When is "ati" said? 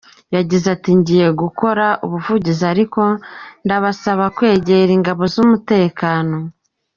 0.75-0.89